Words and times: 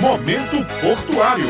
Momento 0.00 0.58
Portuário. 0.82 1.46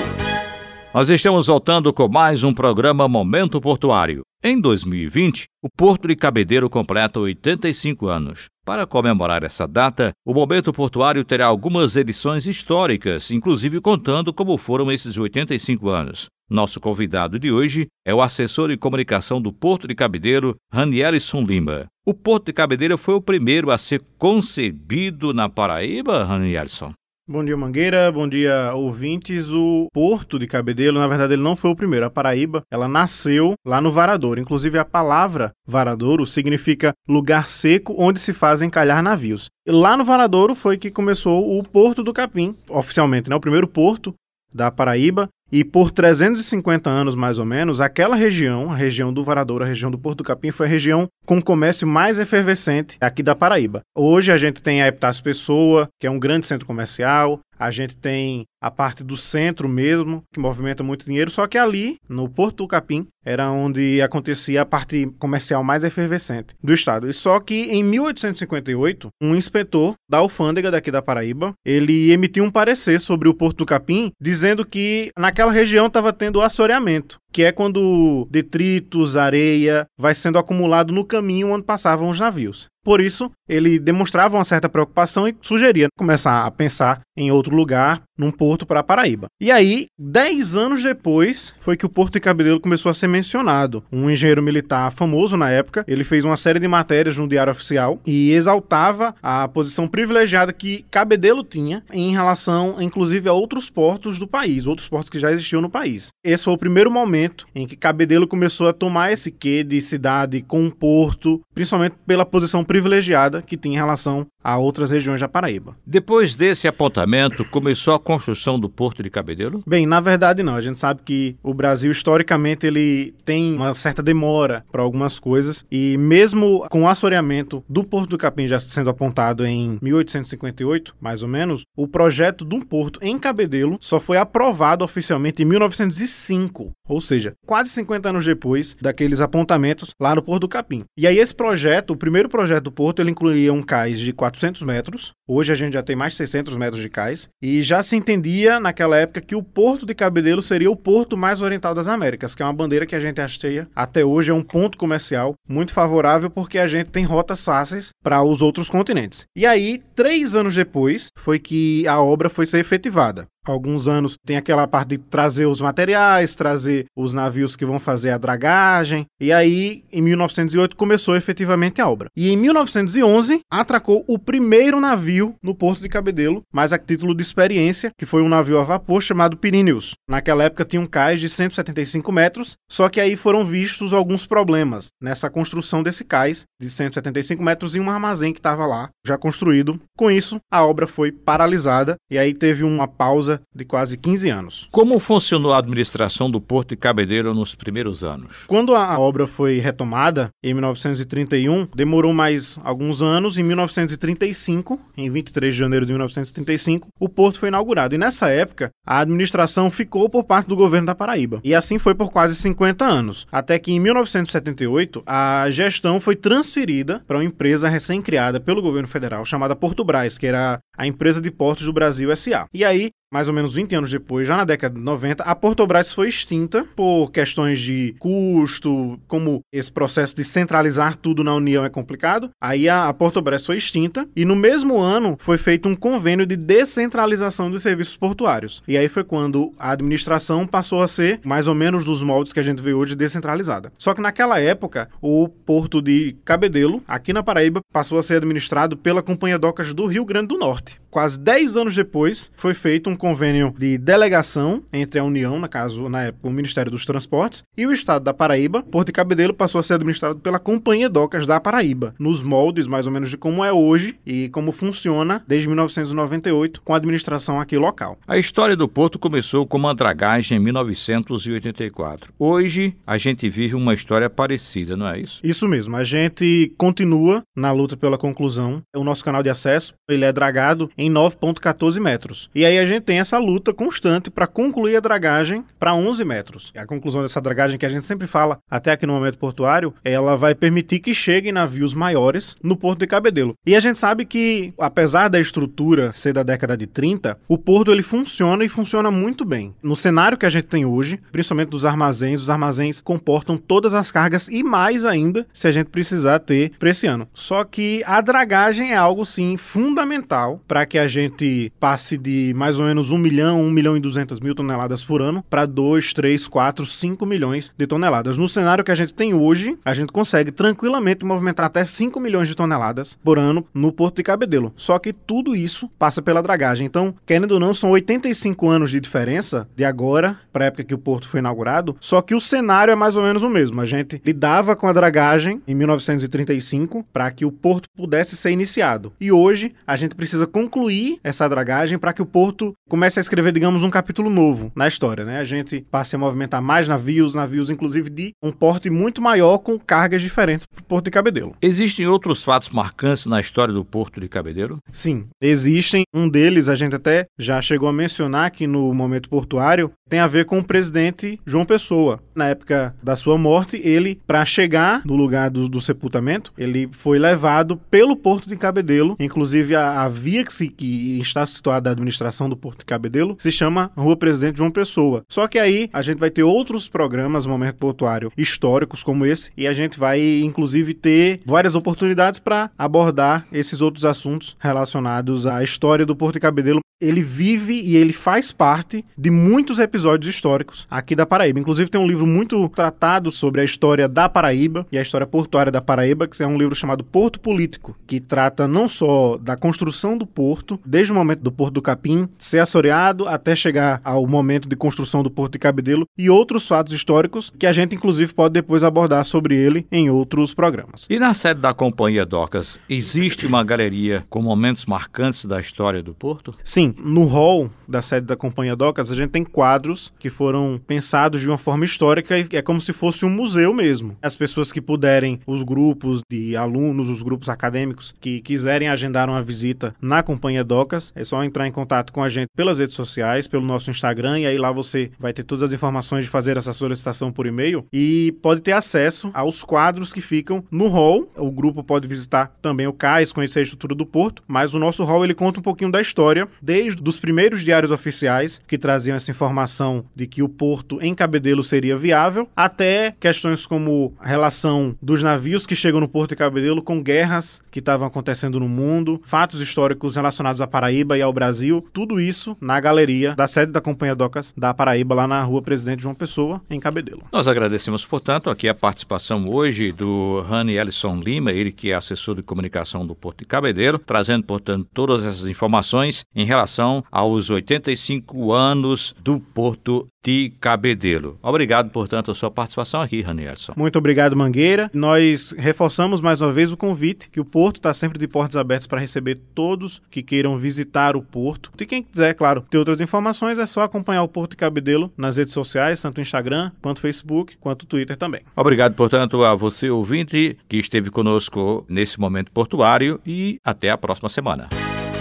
Nós 0.95 1.11
estamos 1.11 1.49
voltando 1.49 1.93
com 1.93 2.09
mais 2.09 2.45
um 2.45 2.55
programa 2.55 3.09
Momento 3.09 3.61
Portuário. 3.61 4.23
Em 4.43 4.61
2020, 4.61 5.47
o 5.65 5.69
Porto 5.69 6.07
de 6.07 6.15
Cabedeiro 6.15 6.71
completa 6.71 7.19
85 7.19 8.07
anos. 8.07 8.47
Para 8.65 8.87
comemorar 8.87 9.43
essa 9.43 9.67
data, 9.67 10.13
o 10.25 10.33
Momento 10.33 10.73
Portuário 10.73 11.25
terá 11.25 11.47
algumas 11.47 11.97
edições 11.97 12.47
históricas, 12.47 13.33
inclusive 13.33 13.81
contando 13.81 14.33
como 14.33 14.57
foram 14.57 14.93
esses 14.93 15.19
85 15.19 15.89
anos. 15.89 16.27
Nosso 16.49 16.79
convidado 16.79 17.41
de 17.41 17.51
hoje 17.51 17.89
é 18.07 18.15
o 18.15 18.23
assessor 18.23 18.69
de 18.69 18.77
comunicação 18.77 19.43
do 19.43 19.53
Porto 19.53 19.89
de 19.89 19.95
Cabedeiro, 19.97 20.55
Ranielson 20.73 21.43
Lima. 21.43 21.87
O 22.07 22.15
Porto 22.15 22.47
de 22.47 22.53
Cabedeiro 22.53 22.97
foi 22.97 23.15
o 23.15 23.21
primeiro 23.21 23.73
a 23.73 23.77
ser 23.77 24.01
concebido 24.17 25.35
na 25.35 25.49
Paraíba, 25.49 26.23
Ranielson? 26.23 26.93
Bom 27.29 27.45
dia, 27.45 27.57
Mangueira. 27.57 28.13
Bom 28.13 28.29
dia, 28.29 28.73
ouvintes. 28.73 29.51
O 29.51 29.89
Porto 29.93 30.39
de 30.39 30.47
Cabedelo, 30.47 31.01
na 31.01 31.09
verdade, 31.09 31.33
ele 31.33 31.43
não 31.43 31.57
foi 31.57 31.73
o 31.73 31.75
primeiro. 31.75 32.07
A 32.07 32.11
Paraíba, 32.11 32.63
ela 32.71 32.87
nasceu 32.87 33.55
lá 33.67 33.81
no 33.81 33.91
Varadouro. 33.91 34.39
Inclusive, 34.39 34.79
a 34.79 34.85
palavra 34.85 35.51
Varadouro 35.67 36.25
significa 36.25 36.93
lugar 37.09 37.49
seco 37.49 37.97
onde 37.99 38.21
se 38.21 38.33
fazem 38.33 38.71
calhar 38.71 39.03
navios. 39.03 39.49
Lá 39.67 39.97
no 39.97 40.05
Varadouro 40.05 40.55
foi 40.55 40.79
que 40.79 40.89
começou 40.89 41.59
o 41.59 41.65
Porto 41.65 42.05
do 42.05 42.13
Capim, 42.13 42.57
oficialmente, 42.69 43.29
né? 43.29 43.35
O 43.35 43.41
primeiro 43.41 43.67
porto 43.67 44.15
da 44.55 44.71
Paraíba. 44.71 45.29
E 45.51 45.63
por 45.63 45.93
350 45.93 46.91
anos, 46.91 47.15
mais 47.15 47.39
ou 47.39 47.45
menos, 47.45 47.81
aquela 47.81 48.17
região, 48.17 48.73
a 48.73 48.75
região 48.75 49.13
do 49.13 49.23
Varadouro, 49.23 49.65
a 49.65 49.69
região 49.69 49.91
do 49.91 49.99
Porto 49.99 50.19
do 50.19 50.25
Capim, 50.25 50.51
foi 50.51 50.67
a 50.67 50.71
região 50.71 51.09
com 51.25 51.39
o 51.39 51.45
comércio 51.45 51.87
mais 51.87 52.19
efervescente 52.19 52.97
aqui 53.01 53.23
da 53.23 53.35
Paraíba. 53.35 53.83
Hoje 53.97 54.33
a 54.33 54.37
gente 54.37 54.61
tem 54.61 54.83
a 54.83 54.89
Epitácio 54.89 55.23
Pessoa, 55.23 55.89
que 56.01 56.07
é 56.07 56.11
um 56.11 56.19
grande 56.19 56.47
centro 56.47 56.67
comercial, 56.67 57.41
a 57.59 57.71
gente 57.71 57.97
tem 57.97 58.45
a 58.61 58.71
parte 58.71 59.03
do 59.03 59.17
centro 59.17 59.69
mesmo, 59.69 60.23
que 60.33 60.41
movimenta 60.41 60.83
muito 60.83 61.07
dinheiro, 61.07 61.31
só 61.31 61.47
que 61.47 61.57
ali, 61.57 61.99
no 62.09 62.29
Porto 62.29 62.59
do 62.59 62.69
Capim, 62.69 63.07
era 63.25 63.51
onde 63.51 64.01
acontecia 64.03 64.63
a 64.63 64.67
parte 64.67 65.07
comercial 65.19 65.63
mais 65.65 65.85
efervescente 65.85 66.55
do 66.63 66.73
estado. 66.73 67.09
E 67.09 67.13
só 67.13 67.41
que 67.41 67.55
em 67.55 67.83
1858, 67.83 69.09
um 69.23 69.35
inspetor 69.35 69.95
da 70.09 70.19
alfândega 70.19 70.71
daqui 70.71 70.91
da 70.91 71.03
Paraíba, 71.03 71.53
ele 71.65 72.13
emitiu 72.13 72.45
um 72.45 72.51
parecer 72.51 73.01
sobre 73.01 73.29
o 73.29 73.35
Porto 73.35 73.59
do 73.59 73.67
Capim, 73.67 74.13
dizendo 74.21 74.65
que 74.65 75.11
naquela 75.37 75.53
região 75.53 75.87
estava 75.87 76.15
tendo 76.15 76.41
assoreamento, 76.41 77.21
que 77.37 77.45
é 77.45 77.53
quando 77.53 78.27
detritos, 78.31 79.15
areia 79.15 79.87
vai 79.99 80.15
sendo 80.15 80.39
acumulado 80.39 80.91
no 80.91 81.05
caminho 81.05 81.53
onde 81.53 81.67
passavam 81.67 82.09
os 82.09 82.19
navios. 82.19 82.67
Por 82.83 83.01
isso, 83.01 83.33
ele 83.49 83.81
demonstrava 83.81 84.37
uma 84.37 84.45
certa 84.45 84.69
preocupação 84.69 85.27
e 85.27 85.37
sugeria 85.43 85.89
começar 85.99 86.47
a 86.47 86.51
pensar 86.53 87.01
em 87.17 87.33
outro 87.33 87.57
lugar, 87.57 88.03
num 88.17 88.31
porto 88.31 88.65
para 88.65 88.83
Paraíba. 88.83 89.27
E 89.41 89.51
aí, 89.51 89.87
dez 89.99 90.57
anos 90.57 90.85
depois, 90.85 91.53
foi 91.59 91.77
que 91.77 91.85
o 91.85 91.89
Porto 91.89 92.13
de 92.13 92.21
Cabedelo 92.21 92.61
começou 92.61 92.89
a 92.89 92.95
ser 92.95 93.09
mencionado. 93.09 93.83
Um 93.91 94.09
engenheiro 94.09 94.41
militar 94.41 94.93
famoso 94.93 95.37
na 95.37 95.51
época, 95.51 95.85
ele 95.89 96.05
fez 96.05 96.25
uma 96.25 96.37
série 96.37 96.61
de 96.61 96.69
matérias 96.69 97.17
no 97.17 97.27
Diário 97.27 97.51
Oficial 97.51 98.01
e 98.07 98.31
exaltava 98.31 99.17
a 99.21 99.49
posição 99.49 99.89
privilegiada 99.89 100.53
que 100.53 100.85
Cabedelo 100.89 101.43
tinha 101.43 101.83
em 101.93 102.13
relação, 102.13 102.77
inclusive, 102.81 103.29
a 103.29 103.33
outros 103.33 103.69
portos 103.69 104.17
do 104.17 104.29
país, 104.29 104.65
outros 104.65 104.89
portos 104.89 105.11
que 105.11 105.19
já 105.19 105.33
existiam 105.33 105.61
no 105.61 105.69
país. 105.69 106.11
Esse 106.25 106.45
foi 106.45 106.55
o 106.55 106.59
primeiro 106.59 106.91
momento 106.91 107.26
em 107.55 107.67
que 107.67 107.77
Cabedelo 107.77 108.27
começou 108.27 108.69
a 108.69 108.73
tomar 108.73 109.13
esse 109.13 109.31
quê 109.31 109.63
de 109.63 109.81
cidade 109.81 110.43
com 110.43 110.63
um 110.63 110.71
porto, 110.71 111.41
principalmente 111.55 111.97
pela 112.07 112.25
posição 112.25 112.65
privilegiada 112.65 113.43
que 113.43 113.57
tem 113.57 113.73
em 113.73 113.77
relação 113.77 114.27
a 114.47 114.57
outras 114.57 114.93
regiões 114.93 115.21
da 115.21 115.27
Paraíba. 115.27 115.77
Depois 115.85 116.37
desse 116.37 116.69
apontamento, 116.69 117.45
começou 117.47 117.95
a 117.95 117.99
construção 117.99 118.61
do 118.61 118.71
Porto 118.71 119.03
de 119.03 119.11
Cabedelo? 119.11 119.61
Bem, 119.67 119.87
na 119.87 119.99
verdade 119.99 120.45
não. 120.45 120.55
A 120.55 120.61
gente 120.61 120.79
sabe 120.79 121.01
que 121.05 121.37
o 121.43 121.53
Brasil, 121.53 121.91
historicamente, 121.91 122.65
ele 122.65 123.13
tem 123.25 123.57
uma 123.57 123.75
certa 123.75 124.01
demora 124.01 124.65
para 124.71 124.83
algumas 124.83 125.19
coisas 125.19 125.65
e 125.69 125.97
mesmo 125.97 126.65
com 126.71 126.85
o 126.85 126.89
assoreamento 126.89 127.65
do 127.69 127.83
Porto 127.83 128.11
do 128.11 128.19
Capim 128.19 128.47
já 128.47 128.61
sendo 128.61 128.89
apontado 128.89 129.45
em 129.45 129.79
1858, 129.83 130.95
mais 131.01 131.25
ou 131.25 131.29
menos, 131.29 131.65
o 131.77 131.89
projeto 131.89 132.45
de 132.45 132.55
um 132.55 132.61
porto 132.61 133.01
em 133.03 133.19
Cabedelo 133.19 133.77
só 133.81 133.99
foi 133.99 134.17
aprovado 134.17 134.85
oficialmente 134.85 135.43
em 135.43 135.45
1905, 135.45 136.71
ou 136.89 137.01
seja, 137.01 137.35
quase 137.45 137.71
50 137.71 138.11
anos 138.11 138.25
depois 138.25 138.77
daqueles 138.81 139.21
apontamentos 139.21 139.91
lá 140.01 140.15
no 140.15 140.23
Porto 140.23 140.43
do 140.43 140.49
Capim. 140.49 140.85
E 140.97 141.05
aí 141.05 141.19
esse 141.19 141.35
projeto, 141.35 141.95
o 141.95 141.97
primeiro 141.97 142.29
projeto 142.29 142.65
do 142.65 142.73
porto, 142.73 143.01
ele 143.01 143.11
incluía 143.11 143.53
um 143.53 143.63
cais 143.63 143.99
de 143.99 144.13
400 144.37 144.63
metros. 144.63 145.13
Hoje 145.27 145.51
a 145.51 145.55
gente 145.55 145.73
já 145.73 145.83
tem 145.83 145.97
mais 145.97 146.13
de 146.13 146.19
600 146.19 146.55
metros 146.57 146.81
de 146.81 146.89
cais. 146.89 147.29
E 147.43 147.63
já 147.63 147.83
se 147.83 147.97
entendia 147.97 148.61
naquela 148.61 148.97
época 148.97 149.21
que 149.21 149.35
o 149.35 149.43
porto 149.43 149.87
de 149.87 149.95
Cabedelo 149.95 150.43
seria 150.43 150.71
o 150.71 150.77
porto 150.77 151.17
mais 151.17 151.41
oriental 151.41 151.75
das 151.75 151.89
Américas, 151.89 152.35
que 152.35 152.43
é 152.43 152.47
uma 152.47 152.53
bandeira 152.53 152.87
que 152.87 152.95
a 152.95 153.01
gente 153.01 153.21
hasteia 153.21 153.69
até 153.75 154.05
hoje. 154.05 154.31
É 154.31 154.35
um 154.35 154.43
ponto 154.43 154.77
comercial 154.77 155.35
muito 155.49 155.73
favorável 155.73 156.31
porque 156.31 156.59
a 156.59 156.67
gente 156.67 156.91
tem 156.91 157.05
rotas 157.05 157.43
fáceis 157.45 157.91
para 158.03 158.23
os 158.23 158.43
outros 158.43 158.69
continentes. 158.69 159.25
E 159.35 159.47
aí, 159.47 159.83
três 159.95 160.37
anos 160.37 160.55
depois, 160.55 161.09
foi 161.19 161.39
que 161.39 161.87
a 161.89 162.01
obra 162.01 162.29
foi 162.29 162.45
ser 162.47 162.59
efetivada 162.59 163.27
alguns 163.51 163.89
anos 163.89 164.17
tem 164.25 164.37
aquela 164.37 164.67
parte 164.67 164.91
de 164.91 164.99
trazer 164.99 165.47
os 165.47 165.61
materiais, 165.61 166.35
trazer 166.35 166.87
os 166.97 167.13
navios 167.13 167.57
que 167.57 167.67
vão 167.67 167.79
fazer 167.79 168.11
a 168.11 168.19
dragagem. 168.19 169.07
E 169.21 169.33
aí, 169.33 169.85
em 169.93 170.03
1908, 170.03 170.77
começou 170.77 171.17
efetivamente 171.17 171.81
a 171.81 171.89
obra. 171.89 172.09
E 172.17 172.31
em 172.31 172.37
1911, 172.37 173.41
atracou 173.51 174.05
o 174.07 174.19
primeiro 174.19 174.81
navio 174.81 175.35
no 175.43 175.55
Porto 175.55 175.81
de 175.81 175.89
Cabedelo, 175.89 176.43
mas 176.53 176.73
a 176.73 176.79
título 176.79 177.15
de 177.15 177.23
experiência, 177.23 177.91
que 177.99 178.07
foi 178.07 178.23
um 178.23 178.29
navio 178.29 178.59
a 178.59 178.63
vapor 178.63 179.03
chamado 179.03 179.37
Pirineus. 179.37 179.95
Naquela 180.09 180.45
época 180.45 180.65
tinha 180.65 180.81
um 180.81 180.87
cais 180.87 181.21
de 181.21 181.29
175 181.29 182.11
metros, 182.13 182.57
só 182.71 182.89
que 182.89 183.01
aí 183.01 183.17
foram 183.17 183.45
vistos 183.45 183.93
alguns 183.93 184.27
problemas 184.27 184.89
nessa 185.01 185.31
construção 185.31 185.83
desse 185.83 186.05
cais 186.05 186.45
de 186.61 186.71
175 186.71 187.43
metros 187.43 187.75
e 187.75 187.81
um 187.81 187.91
armazém 187.91 188.33
que 188.33 188.39
estava 188.39 188.67
lá, 188.67 188.91
já 189.07 189.17
construído. 189.17 189.81
Com 189.97 190.11
isso, 190.11 190.39
a 190.51 190.65
obra 190.65 190.87
foi 190.87 191.13
paralisada 191.13 191.97
e 192.11 192.19
aí 192.19 192.35
teve 192.35 192.63
uma 192.63 192.89
pausa 192.89 193.36
de 193.55 193.65
quase 193.65 193.97
15 193.97 194.29
anos. 194.29 194.69
Como 194.71 194.99
funcionou 194.99 195.53
a 195.53 195.59
administração 195.59 196.31
do 196.31 196.41
Porto 196.41 196.71
de 196.71 196.77
Cabedeiro 196.77 197.35
nos 197.35 197.55
primeiros 197.55 198.03
anos? 198.05 198.45
Quando 198.47 198.75
a 198.75 198.99
obra 198.99 199.27
foi 199.27 199.59
retomada, 199.59 200.31
em 200.43 200.55
1931, 200.55 201.69
demorou 201.75 202.13
mais 202.13 202.59
alguns 202.63 203.03
anos. 203.03 203.39
Em 203.39 203.43
1935, 203.43 204.81
em 204.97 205.11
23 205.11 205.55
de 205.55 205.61
janeiro 205.61 205.87
de 205.87 205.93
1935, 205.93 206.89
o 206.99 207.09
porto 207.09 207.39
foi 207.39 207.49
inaugurado. 207.49 207.95
E 207.95 207.99
nessa 207.99 208.29
época, 208.29 208.71
a 208.87 209.01
administração 209.01 209.71
ficou 209.71 210.09
por 210.09 210.25
parte 210.25 210.49
do 210.49 210.57
governo 210.57 210.87
da 210.87 210.95
Paraíba. 210.95 211.41
E 211.45 211.55
assim 211.55 211.79
foi 211.79 211.95
por 211.95 212.11
quase 212.11 212.35
50 212.35 212.85
anos. 212.85 213.27
Até 213.31 213.59
que 213.59 213.73
em 213.73 213.81
1978, 213.81 215.03
a 215.07 215.51
gestão 215.51 216.01
foi 216.01 216.17
transferida 216.17 217.03
para 217.07 217.19
uma 217.19 217.25
empresa 217.25 217.69
recém-criada 217.69 218.41
pelo 218.41 218.63
governo 218.63 218.89
federal 218.89 219.25
chamada 219.25 219.57
Porto 219.57 219.85
Brás, 219.85 220.19
que 220.19 220.27
era 220.27 220.59
a 220.77 220.87
empresa 220.87 221.21
de 221.21 221.31
portos 221.31 221.67
do 221.67 221.73
Brasil 221.73 222.15
SA. 222.17 222.47
E 222.53 222.65
aí, 222.65 222.91
mais 223.11 223.29
ou 223.29 223.35
menos 223.35 223.55
20 223.55 223.75
anos 223.75 223.91
depois, 223.91 224.27
já 224.27 224.37
na 224.37 224.45
década 224.45 224.75
de 224.75 224.81
90, 224.81 225.23
a 225.23 225.35
Portobras 225.35 225.93
foi 225.93 226.09
extinta 226.09 226.65
por 226.75 227.11
questões 227.11 227.61
de 227.61 227.95
custo, 227.99 228.99
como 229.07 229.41
esse 229.53 229.71
processo 229.71 230.15
de 230.15 230.25
centralizar 230.25 230.97
tudo 230.97 231.23
na 231.23 231.35
União 231.35 231.65
é 231.65 231.69
complicado. 231.69 232.31
Aí 232.41 232.69
a, 232.69 232.93
Portobras 232.93 233.45
foi 233.45 233.57
extinta 233.57 234.09
e 234.17 234.25
no 234.25 234.35
mesmo 234.35 234.79
ano 234.79 235.17
foi 235.21 235.39
feito 235.39 235.69
um 235.69 235.77
convênio 235.77 236.27
de 236.27 236.37
descentralização 236.37 237.51
dos 237.51 237.63
serviços 237.63 237.97
portuários. 237.97 238.63
E 238.67 238.77
aí 238.77 238.89
foi 238.89 239.05
quando 239.05 239.53
a 239.59 239.71
administração 239.71 240.47
passou 240.47 240.83
a 240.83 240.89
ser 240.89 241.21
mais 241.25 241.47
ou 241.47 241.55
menos 241.55 241.85
dos 241.85 242.03
moldes 242.03 242.33
que 242.33 242.41
a 242.41 242.43
gente 242.43 242.63
vê 242.63 242.73
hoje 242.73 242.95
descentralizada. 242.95 243.73
Só 243.79 243.95
que 243.95 244.01
naquela 244.01 244.41
época, 244.41 244.89
o 245.01 245.29
porto 245.29 245.81
de 245.81 246.17
Cabedelo, 246.25 246.83
aqui 246.89 247.13
na 247.13 247.23
Paraíba, 247.23 247.61
passou 247.73 247.99
a 247.99 248.03
ser 248.03 248.17
administrado 248.17 248.77
pela 248.77 249.03
Companhia 249.03 249.39
Docas 249.39 249.73
do 249.73 249.87
Rio 249.87 250.05
Grande 250.05 250.29
do 250.29 250.39
Norte. 250.39 250.81
Quase 250.97 251.21
10 251.21 251.59
anos 251.59 251.75
depois, 251.75 252.31
foi 252.35 252.55
feito 252.55 252.89
um 252.89 252.97
convênio 252.97 253.55
de 253.59 253.77
delegação 253.77 254.63
entre 254.73 254.99
a 254.99 255.05
União, 255.05 255.39
no 255.39 255.47
caso, 255.47 255.91
na 255.91 256.05
época, 256.05 256.27
o 256.27 256.33
Ministério 256.33 256.73
dos 256.73 256.87
Transportes, 256.87 257.43
e 257.55 257.67
o 257.67 257.73
Estado 257.73 258.03
da 258.03 258.15
Paraíba. 258.15 258.63
Porto 258.63 258.87
de 258.87 258.95
Cabedelo 258.95 259.35
passou 259.35 259.59
a 259.59 259.63
ser 259.63 259.75
administrado 259.75 260.21
pela 260.21 260.39
Companhia 260.39 260.89
Docas 260.89 261.27
da 261.27 261.39
Paraíba, 261.39 261.95
nos 261.99 262.23
moldes 262.23 262.67
mais 262.67 262.87
ou 262.87 262.93
menos 262.95 263.11
de 263.11 263.19
como 263.19 263.45
é 263.45 263.53
hoje 263.53 263.97
e 264.07 264.31
como 264.31 264.53
funciona 264.53 265.23
desde 265.29 265.47
1998 265.49 266.63
com 266.63 266.73
a 266.73 266.79
administração 266.79 267.39
aqui 267.39 267.59
local. 267.59 267.99
A 268.09 268.17
história 268.17 268.57
do 268.57 268.67
porto 268.67 268.99
começou 268.99 269.47
com 269.47 269.59
uma 269.59 269.75
dragagem 269.75 270.39
em 270.39 270.41
1984. 270.41 272.11
Hoje, 272.19 272.75
a 272.87 272.97
gente 272.97 273.29
vive 273.29 273.55
uma 273.55 273.75
história 273.75 274.09
parecida, 274.09 274.79
não 274.79 274.89
é 274.89 275.01
isso? 275.01 275.21
Isso 275.23 275.47
mesmo. 275.47 275.77
A 275.77 275.85
gente 275.85 276.55
continua 276.57 277.23
na 277.37 277.53
luta 277.53 277.77
pela 277.77 277.99
conclusão. 277.99 278.63
O 278.75 278.83
nosso 278.83 279.05
canal 279.05 279.23
de 279.23 279.29
acesso, 279.29 279.75
ele 279.87 280.07
é 280.07 280.11
dragado 280.11 280.71
em 280.86 280.86
em 280.87 280.93
9,14 280.93 281.81
metros. 281.81 282.31
E 282.35 282.45
aí 282.45 282.59
a 282.59 282.65
gente 282.65 282.83
tem 282.83 283.01
essa 283.01 283.19
luta 283.19 283.53
constante 283.53 284.11
para 284.11 284.27
concluir 284.27 284.77
a 284.77 284.81
dragagem 284.81 285.45
para 285.59 285.75
11 285.75 286.05
metros. 286.05 286.53
A 286.57 286.67
conclusão 286.67 287.03
dessa 287.03 287.21
dragagem 287.21 287.59
que 287.59 287.67
a 287.67 287.69
gente 287.69 287.85
sempre 287.85 288.07
fala, 288.07 288.39
até 288.51 288.73
aqui 288.73 288.87
no 288.87 288.93
momento 288.93 289.19
portuário, 289.19 289.75
ela 289.85 290.17
vai 290.17 290.35
permitir 290.35 290.81
que 290.81 290.95
cheguem 290.95 291.33
navios 291.33 291.75
maiores 291.75 292.37
no 292.43 292.57
porto 292.57 292.81
de 292.81 292.87
Cabedelo. 292.87 293.35
E 293.47 293.55
a 293.55 293.61
gente 293.61 293.79
sabe 293.79 294.05
que, 294.05 294.53
apesar 294.59 295.09
da 295.09 295.21
estrutura 295.21 295.93
ser 295.95 296.13
da 296.13 296.23
década 296.23 296.57
de 296.57 296.67
30, 296.67 297.19
o 297.29 297.39
porto 297.39 297.73
ele 297.73 297.83
funciona 297.83 298.45
e 298.45 298.49
funciona 298.49 298.91
muito 298.91 299.25
bem. 299.25 299.55
No 299.63 299.77
cenário 299.77 300.19
que 300.19 300.27
a 300.27 300.31
gente 300.31 300.47
tem 300.47 300.65
hoje, 300.65 301.01
principalmente 301.11 301.49
dos 301.49 301.65
armazéns, 301.65 302.21
os 302.21 302.31
armazéns 302.31 302.81
comportam 302.81 303.37
todas 303.37 303.75
as 303.75 303.91
cargas 303.91 304.29
e 304.29 304.43
mais 304.43 304.85
ainda 304.85 305.27
se 305.33 305.49
a 305.49 305.53
gente 305.53 305.69
precisar 305.69 306.19
ter 306.21 306.53
para 306.59 306.71
esse 306.71 306.87
ano. 306.87 307.09
Só 307.15 307.45
que 307.45 307.83
a 307.87 308.01
dragagem 308.01 308.73
é 308.73 308.77
algo 308.77 309.05
sim 309.05 309.37
fundamental 309.37 310.41
para 310.47 310.66
que 310.67 310.79
a 310.79 310.89
gente 310.89 311.53
passe 311.59 311.97
de 311.97 312.35
mais 312.37 312.59
ou 312.59 312.67
menos 312.67 312.91
1 312.91 312.99
milhão, 312.99 313.41
1 313.43 313.51
milhão 313.51 313.77
e 313.77 313.81
200 313.81 314.21
mil 314.21 314.35
toneladas 314.35 314.85
por 314.85 315.01
ano 315.01 315.25
para 315.31 315.47
2, 315.47 315.93
3, 315.93 316.27
4, 316.27 316.67
5 316.67 317.07
milhões 317.07 317.53
de 317.57 317.67
toneladas. 317.67 318.19
No 318.19 318.29
cenário 318.29 318.65
que 318.65 318.71
a 318.71 318.75
gente 318.75 318.93
tem 318.93 319.15
hoje, 319.15 319.57
a 319.65 319.73
gente 319.73 319.93
consegue 319.93 320.31
tranquilamente 320.31 321.05
movimentar 321.05 321.47
até 321.47 321.65
5 321.65 321.99
milhões 322.01 322.29
de 322.29 322.35
toneladas 322.35 322.99
por 323.03 323.19
ano 323.19 323.47
no 323.55 323.73
Porto 323.73 323.97
de 323.97 324.03
Cabedelo. 324.03 324.53
Só 324.57 324.79
que 324.79 324.93
tudo 324.93 325.35
isso 325.35 325.71
passa 325.79 326.03
pela 326.03 326.23
dragagem. 326.23 326.67
Então, 326.67 326.95
querendo 327.07 327.33
ou 327.33 327.41
não, 327.41 327.55
são 327.55 327.71
85 327.71 328.49
anos 328.49 328.71
de 328.71 328.81
diferença 328.81 329.49
de 329.57 329.65
agora 329.65 330.19
para 330.33 330.45
a 330.45 330.49
época 330.49 330.65
que 330.65 330.75
o 330.75 330.79
porto 330.79 331.09
foi 331.09 331.21
inaugurado, 331.21 331.77
só 331.81 332.03
que 332.03 332.15
o 332.15 332.21
cenário 332.21 332.73
é 332.73 332.75
mais 332.75 332.97
ou 332.97 333.03
menos 333.03 333.23
o 333.23 333.31
mesmo. 333.31 333.61
A 333.61 333.67
gente 333.67 334.01
lidava 334.05 334.57
com 334.57 334.67
a 334.67 334.73
dragagem 334.73 335.41
em 335.47 335.55
1935 335.55 336.85
para 336.93 337.11
que 337.11 337.25
o 337.25 337.33
porto 337.33 337.69
pudesse 337.77 338.17
ser 338.17 338.31
iniciado. 338.31 338.93
E 339.01 339.13
hoje 339.13 339.55
a 339.67 339.77
gente 339.77 339.95
precisa 339.95 340.27
concluir 340.27 340.56
essa 341.05 341.29
dragagem 341.29 341.79
para 341.79 341.93
que 341.93 342.01
o 342.01 342.07
porto 342.07 342.55
comece 342.69 342.99
a 342.99 343.03
escrever, 343.03 343.33
digamos, 343.33 343.63
um 343.63 343.71
capítulo 343.71 344.09
novo 344.09 344.51
na 344.55 344.67
história, 344.67 345.05
né? 345.05 345.19
A 345.19 345.25
gente 345.25 345.65
passe 345.71 345.95
a 345.95 345.99
movimentar 345.99 346.41
mais 346.41 346.67
navios, 346.67 347.15
navios 347.15 347.51
inclusive 347.51 347.91
de 347.91 348.13
um 348.23 348.33
porte 348.33 348.71
muito 348.71 349.03
maior 349.03 349.39
com 349.39 349.59
cargas 349.59 350.01
diferentes 350.01 350.47
para 350.47 350.63
o 350.63 350.65
porto 350.65 350.87
de 350.87 350.91
Cabedelo. 350.91 351.35
Existem 351.43 351.87
outros 351.87 352.23
fatos 352.23 352.49
marcantes 352.49 353.05
na 353.05 353.21
história 353.21 353.53
do 353.53 353.65
porto 353.65 354.01
de 354.01 354.09
Cabedelo? 354.09 354.59
Sim, 354.73 355.09
existem. 355.21 355.85
Um 355.95 356.09
deles 356.09 356.49
a 356.49 356.55
gente 356.55 356.75
até 356.75 357.07
já 357.19 357.41
chegou 357.43 357.69
a 357.69 357.73
mencionar 357.73 358.27
aqui 358.27 358.47
no 358.47 358.73
momento 358.73 359.11
portuário, 359.11 359.71
tem 359.89 360.01
a 360.01 360.07
ver 360.07 360.25
com 360.25 360.39
o 360.39 360.45
presidente 360.45 361.21
João 361.27 361.45
Pessoa. 361.45 362.01
Na 362.15 362.29
época 362.29 362.75
da 362.83 362.97
sua 362.97 363.17
morte, 363.17 363.61
ele, 363.63 364.01
para 364.07 364.25
chegar 364.25 364.83
no 364.85 364.97
lugar 364.97 365.31
do, 365.31 365.49
do, 365.49 365.61
sepultamento, 365.61 366.33
ele 366.37 366.69
foi 366.73 366.99
levado 366.99 367.57
pelo 367.71 367.97
Porto 367.97 368.29
de 368.29 368.37
Cabedelo. 368.37 368.97
Inclusive, 368.99 369.55
a, 369.55 369.83
a 369.83 369.89
via 369.89 370.25
que, 370.25 370.33
se, 370.33 370.46
que, 370.49 370.99
está 371.01 371.25
situada 371.27 371.71
a 371.71 371.73
administração 371.73 372.29
do 372.29 372.37
Porto 372.37 372.61
de 372.61 372.65
Cabedelo 372.65 373.17
se 373.19 373.31
chama 373.31 373.71
Rua 373.77 373.97
Presidente 373.97 374.39
João 374.39 374.51
Pessoa. 374.51 375.05
Só 375.09 375.27
que 375.29 375.39
aí 375.39 375.69
a 375.73 375.83
gente 375.83 375.99
vai 375.99 376.11
ter 376.11 376.23
outros 376.23 376.69
programas 376.69 377.27
momento 377.27 377.57
portuário 377.57 378.13
históricos 378.17 378.83
como 378.83 379.07
esse, 379.07 379.31
e 379.37 379.47
a 379.47 379.53
gente 379.53 379.79
vai, 379.79 380.21
inclusive, 380.21 380.75
ter 380.75 381.21
várias 381.25 381.55
oportunidades 381.55 382.21
para 382.21 382.51
abordar 382.59 383.27
esses 383.33 383.61
outros 383.61 383.85
assuntos 383.85 384.37
relacionados 384.39 385.27
à 385.27 385.43
história 385.43 385.87
do 385.87 385.97
Porto 385.97 386.15
de 386.15 386.21
Cabedelo. 386.21 386.61
Ele 386.79 387.03
vive 387.03 387.55
e 387.55 387.75
ele 387.75 387.93
faz 387.93 388.31
parte 388.31 388.85
de 388.99 389.09
muitos 389.09 389.59
episódios 389.59 390.15
históricos 390.15 390.67
aqui 390.71 390.95
da 390.95 391.07
Paraíba. 391.07 391.41
Inclusive 391.41 391.71
tem 391.71 391.81
um 391.81 391.87
livro 391.87 392.07
muito 392.07 392.47
tratado 392.51 393.11
sobre 393.11 393.41
a 393.41 393.45
história 393.45 393.89
da 393.89 394.11
Paraíba 394.11 394.67
e 394.71 394.77
a 394.77 394.83
história 394.83 395.07
portuária 395.07 395.51
da 395.51 395.63
Paraíba, 395.63 396.07
que 396.07 396.23
é 396.23 396.27
um 396.27 396.37
livro 396.37 396.55
chamado 396.55 396.85
Porto 396.85 397.19
Político, 397.19 397.75
que 397.87 397.99
trata 397.99 398.47
não 398.47 398.69
só 398.69 399.17
da 399.17 399.39
construção 399.39 399.97
do 399.97 400.07
porto, 400.07 400.61
desde 400.67 400.93
o 400.93 400.95
momento 400.95 401.21
do 401.21 401.33
Porto 401.33 401.55
do 401.55 401.63
Capim 401.63 402.11
ser 402.19 402.41
assoreado 402.41 403.09
até 403.09 403.35
chegar 403.35 403.81
ao 403.83 404.07
momento 404.07 404.47
de 404.47 404.55
construção 404.55 405.03
do 405.03 405.11
Porto 405.11 405.33
de 405.33 405.39
Cabedelo 405.39 405.89
e 405.97 406.11
outros 406.11 406.47
fatos 406.47 406.75
históricos 406.75 407.33
que 407.39 407.47
a 407.47 407.53
gente 407.53 407.75
inclusive 407.75 408.13
pode 408.13 408.35
depois 408.35 408.63
abordar 408.63 409.07
sobre 409.07 409.35
ele 409.35 409.67
em 409.73 409.89
outros 409.89 410.35
programas. 410.35 410.87
E 410.91 410.99
na 410.99 411.15
sede 411.15 411.41
da 411.41 411.55
Companhia 411.55 412.05
Docas, 412.05 412.61
existe 412.69 413.27
uma 413.27 413.43
galeria 413.43 414.05
com 414.11 414.21
momentos 414.21 414.67
marcantes 414.67 415.25
da 415.25 415.41
história 415.41 415.83
do 415.83 415.95
porto? 415.95 416.35
Sim, 416.45 416.66
no 416.79 417.05
hall 417.05 417.51
da 417.69 417.83
sede 417.83 418.07
da 418.07 418.17
Companhia 418.17 418.57
Docas 418.57 418.91
a 418.91 418.95
gente 418.95 419.11
tem 419.11 419.25
quadros 419.25 419.93
que 419.99 420.09
foram 420.09 420.61
pensados 420.67 421.21
de 421.21 421.29
uma 421.29 421.39
forma 421.39 421.65
histórica 421.65 422.19
e 422.19 422.27
é 422.33 422.43
como 422.43 422.61
se 422.61 422.73
fosse 422.73 423.05
um 423.05 423.11
museu 423.11 423.53
mesmo. 423.53 423.97
As 424.01 424.17
pessoas 424.17 424.53
que 424.53 424.61
puderem, 424.61 425.21
os 425.27 425.43
grupos 425.43 426.01
de 426.11 426.37
alunos, 426.37 426.89
os 426.89 427.03
grupos 427.03 427.29
acadêmicos 427.29 427.95
que 428.01 428.21
quiserem 428.21 428.69
agendar 428.69 429.09
uma 429.09 429.23
visita 429.23 429.75
na 429.81 430.03
Companhia 430.03 430.45
Docas, 430.45 430.93
é 430.95 431.05
só 431.05 431.23
entrar 431.25 431.47
em 431.47 431.53
contato 431.53 431.93
com 431.93 432.03
a 432.03 432.09
gente 432.09 432.29
pelas 432.37 432.59
redes 432.59 432.75
sociais, 432.75 433.27
pelo 433.27 433.45
nosso 433.45 433.71
Instagram, 433.71 434.21
e 434.21 434.27
aí 434.27 434.39
lá 434.39 434.53
você 434.53 434.91
vai 434.99 435.13
ter 435.13 435.25
todas 435.25 435.43
as 435.43 435.53
informações 435.53 436.05
de 436.05 436.11
fazer 436.11 436.37
essa 436.37 436.53
solicitação 436.53 437.13
por 437.13 437.27
e-mail 437.27 437.67
e 437.73 438.15
pode 438.23 438.41
ter 438.41 438.53
acesso 438.53 439.11
aos 439.13 439.43
quadros 439.43 439.93
que 439.93 440.01
ficam 440.01 440.45
no 440.51 440.69
hall. 440.69 441.09
O 441.17 441.31
grupo 441.31 441.63
pode 441.63 441.89
visitar 441.89 442.33
também 442.41 442.67
o 442.67 442.73
cais, 442.73 443.13
conhecer 443.13 443.41
a 443.41 443.43
estrutura 443.43 443.75
do 443.75 443.87
porto, 443.87 444.23
mas 444.27 444.55
o 444.55 444.59
nosso 444.59 444.85
hall 444.85 445.05
ele 445.05 445.15
conta 445.15 445.41
um 445.41 445.43
pouquinho 445.43 445.71
da 445.71 445.81
história, 445.81 446.29
desde 446.57 446.89
os 446.89 446.99
primeiros 446.99 447.45
diários 447.45 447.71
oficiais 447.71 448.41
que 448.47 448.57
traziam 448.57 448.97
essa 448.97 449.11
informação 449.11 449.85
de 449.95 450.07
que 450.07 450.23
o 450.23 450.29
porto 450.29 450.79
em 450.81 450.95
Cabedelo 450.95 451.45
seria 451.45 451.77
viável, 451.77 452.27
até 452.35 452.95
questões 452.99 453.45
como 453.45 453.95
a 454.01 454.09
relação 454.09 454.75
dos 454.81 455.03
navios 455.03 455.47
que 455.47 455.55
chegam 455.55 455.81
no 455.81 455.89
porto 455.89 456.11
de 456.11 456.17
Cabedelo 456.17 456.63
com 456.63 456.83
guerras 456.83 457.43
que 457.51 457.59
estavam 457.59 457.87
acontecendo 457.87 458.41
no 458.41 458.49
mundo, 458.49 459.03
fatos 459.05 459.43
históricos 459.43 459.97
relacionados 459.97 460.41
à 460.41 460.47
Paraíba 460.47 460.97
e 460.97 461.03
ao 461.03 461.13
Brasil, 461.13 461.63
tudo 461.75 462.01
isso 462.01 462.35
na 462.41 462.59
galeria 462.59 463.15
da 463.15 463.27
sede 463.27 463.53
da 463.53 463.61
Companhia 463.61 463.95
Docas 463.95 464.33
da 464.35 464.55
Paraíba, 464.55 464.95
lá 464.95 465.07
na 465.07 465.23
rua 465.23 465.43
Presidente 465.43 465.83
João 465.83 465.95
Pessoa, 465.95 466.41
em 466.49 466.59
Cabedelo. 466.59 467.03
Nós 467.13 467.29
agradecemos, 467.29 467.85
portanto, 467.85 468.31
aqui 468.31 468.49
a 468.49 468.55
participação 468.55 469.29
hoje 469.29 469.73
do 469.73 470.23
Rani 470.23 470.55
Ellison 470.55 471.01
Lima, 471.01 471.33
ele 471.33 471.53
que 471.53 471.71
é 471.71 471.75
assessor 471.75 472.15
de 472.15 472.23
comunicação 472.23 472.87
do 472.87 472.95
Porto 472.95 473.19
de 473.19 473.27
Cabedelo, 473.27 473.79
trazendo, 473.79 474.25
portanto, 474.25 474.67
todas 474.73 475.05
essas 475.05 475.27
informações 475.27 476.05
em 476.15 476.25
relação 476.25 476.46
aos 476.91 477.31
85 477.31 478.33
anos 478.33 478.95
do 479.03 479.19
Porto 479.21 479.89
de 480.07 480.33
Cabedelo. 480.41 481.19
Obrigado, 481.21 481.69
portanto, 481.71 482.13
a 482.13 482.15
sua 482.15 482.31
participação 482.31 482.81
aqui, 482.81 483.03
Ranierson. 483.03 483.55
Muito 483.57 483.77
obrigado, 483.77 484.15
Mangueira. 484.15 484.71
Nós 484.73 485.35
reforçamos 485.37 486.01
mais 486.01 486.21
uma 486.21 486.33
vez 486.33 486.53
o 486.53 486.57
convite 486.57 487.11
que 487.11 487.19
o 487.19 487.25
Porto 487.25 487.57
está 487.57 487.75
sempre 487.75 487.99
de 487.99 488.07
portas 488.07 488.37
abertas 488.37 488.69
para 488.69 488.81
receber 488.81 489.19
todos 489.35 489.83
que 489.91 490.05
queiram 490.05 490.39
visitar 490.39 490.95
o 490.95 491.03
Porto. 491.03 491.51
E 491.59 491.67
quem 491.67 491.83
quiser, 491.83 492.15
claro, 492.15 492.45
ter 492.49 492.57
outras 492.57 492.81
informações, 492.81 493.37
é 493.37 493.47
só 493.47 493.63
acompanhar 493.63 494.05
o 494.05 494.09
Porto 494.09 494.31
de 494.31 494.37
Cabedelo 494.37 494.93
nas 494.97 495.17
redes 495.17 495.35
sociais, 495.35 495.83
tanto 495.83 496.01
Instagram, 496.01 496.53
quanto 496.63 496.81
Facebook, 496.81 497.37
quanto 497.39 497.67
Twitter 497.67 497.97
também. 497.97 498.21
Obrigado, 498.37 498.75
portanto, 498.75 499.25
a 499.25 499.35
você, 499.35 499.71
ouvinte, 499.71 500.39
que 500.49 500.57
esteve 500.57 500.89
conosco 500.89 501.67
nesse 501.69 501.99
momento 501.99 502.31
portuário 502.31 503.01
e 503.05 503.41
até 503.45 503.71
a 503.71 503.77
próxima 503.77 504.09
semana. 504.09 504.49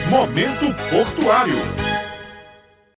Momento 0.10 0.74
Portuário. 0.90 1.85